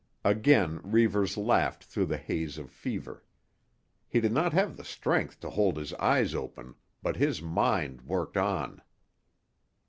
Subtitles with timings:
[0.25, 3.23] Again Reivers laughed through the haze of fever.
[4.09, 8.35] He did not have the strength to hold his eyes open, but his mind worked
[8.35, 8.81] on.